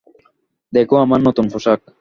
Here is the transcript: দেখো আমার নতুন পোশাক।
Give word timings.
দেখো 0.73 0.95
আমার 0.97 1.19
নতুন 1.27 1.45
পোশাক। 1.51 1.81